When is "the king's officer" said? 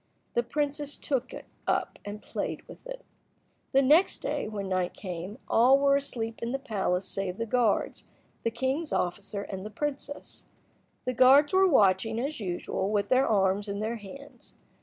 8.41-9.43